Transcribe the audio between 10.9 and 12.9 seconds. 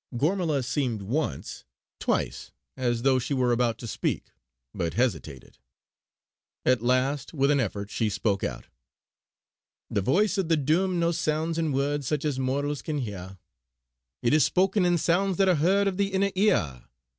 no sounds in words such as mortals